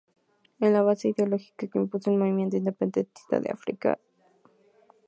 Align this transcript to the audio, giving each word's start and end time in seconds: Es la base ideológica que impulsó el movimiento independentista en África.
Es 0.59 0.71
la 0.71 0.81
base 0.81 1.09
ideológica 1.09 1.67
que 1.67 1.77
impulsó 1.77 2.09
el 2.09 2.17
movimiento 2.17 2.57
independentista 2.57 3.37
en 3.37 3.51
África. 3.51 3.99